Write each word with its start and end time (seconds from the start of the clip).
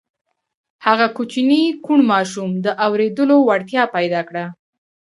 هغه 0.85 1.05
کوچني 1.17 1.61
کوڼ 1.85 1.99
ماشوم 2.11 2.49
د 2.65 2.67
اورېدو 2.85 3.35
وړتيا 3.47 3.83
پيدا 3.95 4.21
کړه. 4.29 4.45